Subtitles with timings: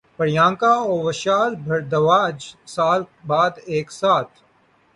[0.17, 2.37] پریانکا اور وشال بھردواج
[2.65, 4.33] سال بعد ایک ساتھ